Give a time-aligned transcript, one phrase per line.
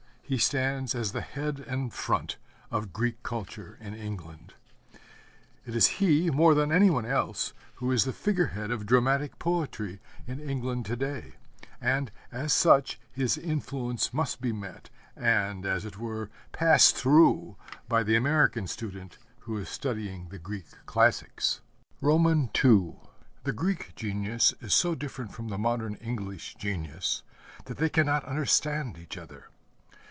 [0.23, 2.37] He stands as the head and front
[2.71, 4.53] of Greek culture in England.
[5.65, 9.39] It is he, more than any one else, who is the figure head of dramatic
[9.39, 11.33] poetry in England to day;
[11.81, 17.57] and, as such, his influence must be met, and, as it were, passed through,
[17.89, 21.59] by the American student who is studying the Greek classics.
[22.01, 22.47] II
[23.43, 27.21] The Greek genius is so different from the modern English genius
[27.65, 29.49] that they cannot understand each other.